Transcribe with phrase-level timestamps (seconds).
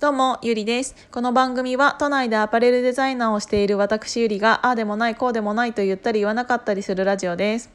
[0.00, 0.96] どうも、ゆりです。
[1.12, 7.70] この番組は都内でアパレルデザイナーをしている私ゆりが、ああでもない、こうでもないと言ったり言わなかったりするラジオです。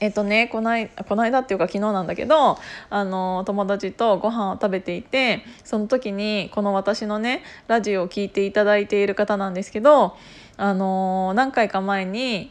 [0.00, 10.16] えっとね、こないこの間っていうか昨日なんだけどあの友達とご飯を食べていてその時にこの私のねラジオを聴いていただいている方なんですけど
[10.56, 12.50] あの何回か前に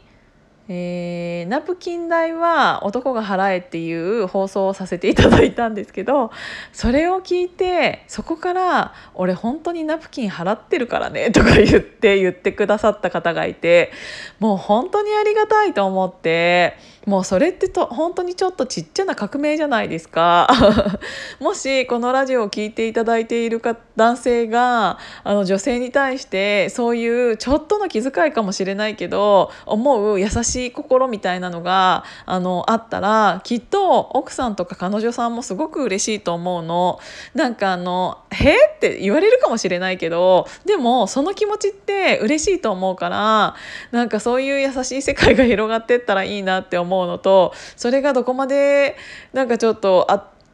[0.71, 6.31] えー、ナプキン代は男が払えっていう放送をさせていただいたんですけど
[6.73, 13.91] それを聞いてそこから「俺本当にナプキン払ってるからね」とか言って言ってくださった方がいて
[14.37, 16.77] もう本当にありがたいと思って
[17.07, 20.47] もうそれってと本当にちょっとちっちゃな革命じゃないですか。
[21.41, 36.99] もしこのラジオを聴いていただいているか男性があの女性に対してそういうちょっとの気遣いかもしれないけど思う優しい心みたいなのがあのあったらきっと奥さんとか彼女さんもすごく嬉しいと思うの。
[37.33, 43.55] なんかあの「へえ?」って言われるかもしれないけどでもその気持ちって嬉しいと思うから
[43.91, 48.95] なんかそういう優しい世界が広がってったらいいなって思うのとそれがどこまで
[49.33, 50.07] なんかちょっと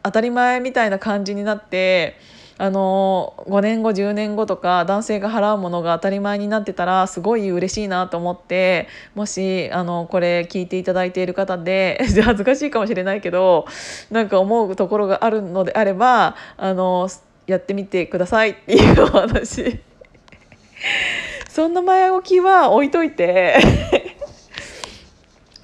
[0.04, 2.18] 当たり前みたいな感じになって
[2.58, 13.66] あの5年後10年後とか男性が払うものが当たり前になってたらすごい嬉しいなと思ってもしあのこれ聞いていただいている方で 恥ずかしいかもしれないけど
[14.10, 17.10] なんか思うところがあるのであればあの
[17.46, 19.80] やってみてくださいっていうお話。
[21.50, 24.04] そんな前置きは置いといて。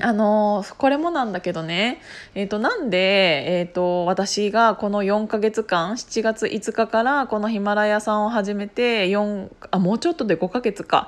[0.02, 2.02] あのこれもなんだけどね、
[2.35, 11.07] えー、となんで、えー、と私がこの4ヶ月間7月5日からこのヒマラヤさんを始めて4あもうちょっとで5ヶ月か。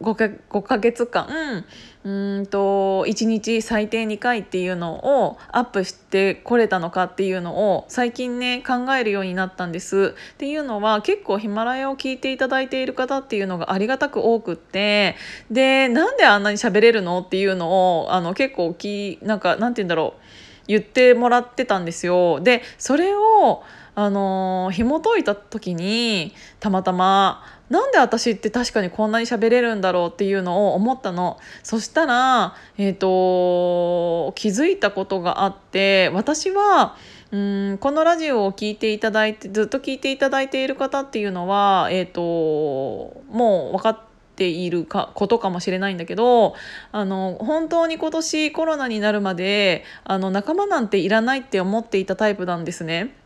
[0.00, 1.64] 5, か5ヶ月間
[2.04, 10.14] うんと1日最低2回っていうのをアップしてこれたのかっていうのを最近ね考えるようになったんです。
[10.34, 15.16] っていうのは結構ヒマラヤを聞いていただいている方っていうのがありがたく多くって
[15.50, 20.20] でなんであんなに喋れるのっていうのをあの結構きなんかなんて言うんだろう
[20.66, 22.40] 言ってもらってたんですよ。
[22.40, 23.62] でそれを
[23.96, 36.96] あの紐解いた時にたまたまなんで私って確かにこんなに喋れるんだろうっていうのを思ったのそしたら、えーと、気づいたことがあって私は
[37.32, 44.00] うんこのラジオを聞いていただいてずっと聞いていただいている方っていうのは、えーと、もう分かっ
[44.36, 46.54] ているかことかもしれないんだけど
[46.92, 53.16] あの本当に今年コロナになるまであの仲間なんていらないって思っていたタイプなんですね。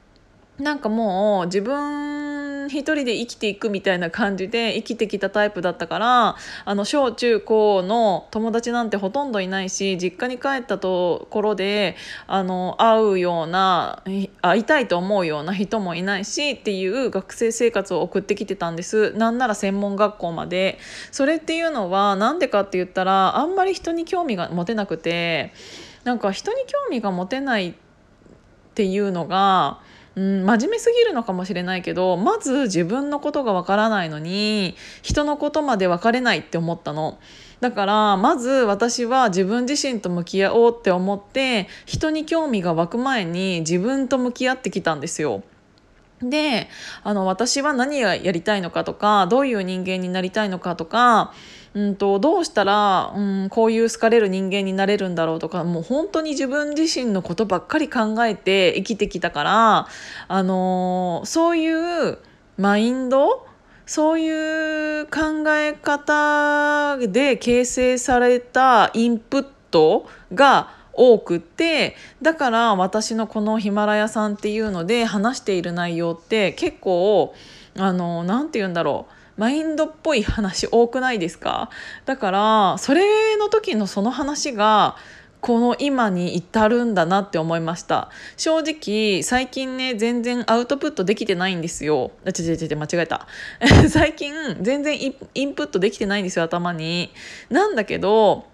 [0.59, 11.97] なんかもう自分一人で生きていくみたいな感じで生きてきたタイプだったからあの小中高の友達なんてほとんどいないし実家に帰ったところで
[12.27, 14.03] あの会うような
[14.43, 19.13] 会いたいと思うような人もいないしっていう学生生活を送ってきてたんです。
[19.13, 20.79] なんなら専門学校まで。
[21.11, 25.53] それっていうのは何でかって言ったらあんまり人に興味が持てなくて
[26.05, 27.75] なんか人に興味が持てないっ
[28.75, 29.81] ていうのが
[30.19, 37.19] うん、真面目すぎるのかもしれないけどまず自分のことがわからないのに人のことまで分かれないって思ったの。
[37.61, 45.43] だからまず私は自分自身と向き合おうって思って人に興味が湧く前に自分と向き合ってきたんですよ。
[46.23, 46.69] で
[47.05, 51.33] あの私は何がやりたいのかとかどういう人間になりたいのかとか
[51.75, 59.89] うんと、どうしたら、うん、こういう好かれる人間になれるんだろうとかもう本当に自分自身のことばっかり考えて生きてきたから、
[60.29, 62.19] あのー、そういう
[62.57, 63.47] マインド
[63.87, 77.35] そういう考え方で形成されたインプットが多くてだから私のこのヒマラヤさんっていうので話している内容って結構
[77.77, 81.71] あの何て言うんだろうマインドっぽい話多くないですか？
[82.07, 84.97] だからそれの時のその話が
[85.41, 88.11] この今に至るんだなって思いました。
[88.37, 92.11] 正直最近ね全然アウトプットできてないんですよ。
[92.27, 93.29] あちちちち間違えた。
[93.89, 97.13] 最近全然インプットできてないんですよ頭に。
[97.49, 98.47] なんだけど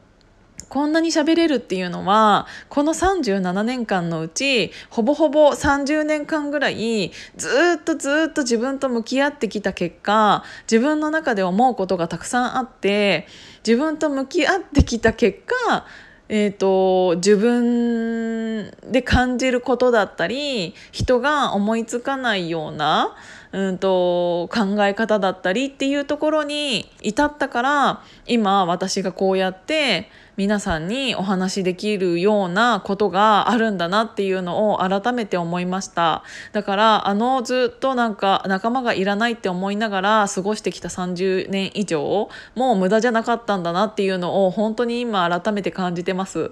[0.69, 7.49] こんなに喋れるっていうのはこの37年間のうちほぼほぼ30年間ぐらいず
[7.81, 13.27] っとずっと自分と向き合ってきた結果自分の中で思うことがたくさんあって
[13.67, 15.87] 自分と向き合ってきた結果
[16.29, 23.15] えーと、自分で感じることだったり人が思いつかないような、
[23.55, 36.25] うんと考え方だったりっていうところに至ったから今私がこうやって皆さんにお話しできるようなことがあるんだなっていうのを改めて思いました。
[36.51, 46.51] だからあのずっとなんか仲間がいらないって思いながら過ごしてきた30年以上もう無駄じゃなかったんだなっていうのを本当に今改めて感じてます。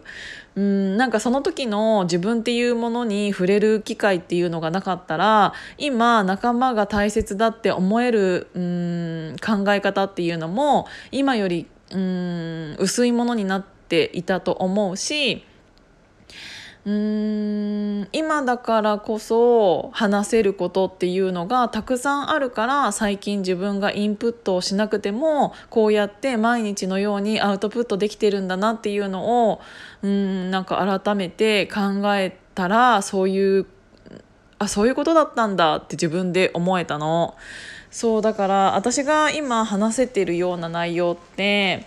[0.55, 15.43] うんなんかその時の自分っていうものに触れる機会っていうのがなかったら今仲間が大切だって思えるうん考え方っていうのも今よりうん薄いものになっていたと思うし
[16.85, 29.63] うーん今だからこそ話せることっていうのがたくさんあるから最近自分がインプットをしなくてもこうやって毎日のようにアウトプットできてるんだなっていうのを
[30.03, 33.67] うんなんか改めて考えたらそういう
[34.63, 37.35] あそういうことだったんだって自分で思えたの。
[37.91, 41.85] そうだから私が今話せてるような内容って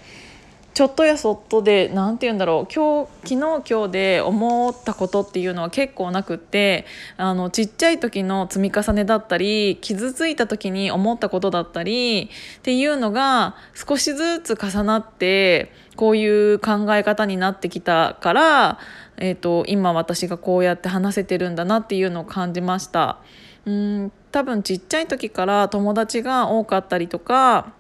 [0.75, 6.86] ちょっとやそっとで何て言うんだろう今日昨日今日で思ったことっていうのは結構なくって
[7.16, 18.80] あのちっちゃい時の積み重ねだったり傷ついた時に思ったことだったりっていうのが少しずつ重なってこういう考え方になってきたから、
[19.16, 23.19] えーと、今私がこうやって話せてるんだなっていうのを感じました。
[23.66, 27.72] うん多分ちっちゃい時から友達が多かったりとか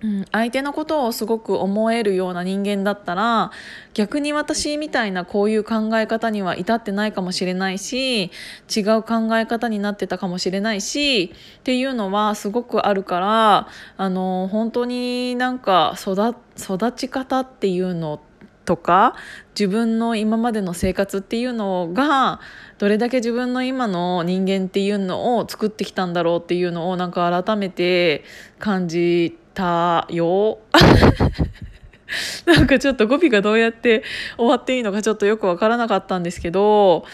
[0.00, 3.50] うん、相手のことをすごく思えるような人間だったら
[3.94, 8.30] 逆に私みたいなこういう考え方には至ってないかもしれないし
[8.74, 18.20] 違う考え方になってたかもしれないしっていうのはすごくあるからあの本当になんか育育ち方っていうの
[18.68, 19.16] とか
[19.58, 22.38] 自分の今までの生活っていうのが
[22.76, 28.24] どれだけ自分の今の人間っていうのを作ってきたんだろうっていうのをなんか改めて
[28.58, 30.58] 感じたよ。
[32.46, 34.02] なんかちょっと語尾がどうやって
[34.36, 37.04] 終わっていいのかちょっとよくわからなかったんですけど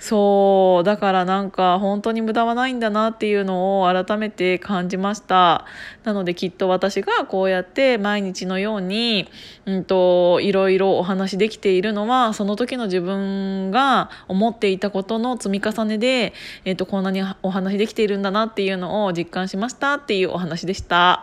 [0.00, 5.66] そうだからなんか本当に無駄はないんだなっていうのを改めて感じました。
[6.04, 9.28] なのできっと私がこうやって毎日のように、
[9.66, 16.32] うんと、いろいろお話できているのはその時の自分が思っていたことの積み重ねで、
[16.64, 21.20] えーと、こんなにお話できているんだなっていうのを実感しましたっていうお話でした。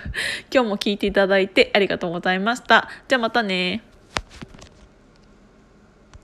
[0.50, 2.88] 今日も聞いていただいてありがとうございました。
[3.06, 3.93] じゃあまたね。